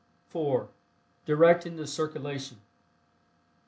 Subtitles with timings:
[0.29, 0.69] (4)
[1.27, 2.57] DIRECTING THE CIRCULATION.